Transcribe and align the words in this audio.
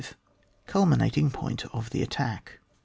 CULMINATING 0.65 1.29
POINT 1.29 1.65
OF 1.73 1.91
THE 1.91 2.01
ATTACK. 2.01 2.59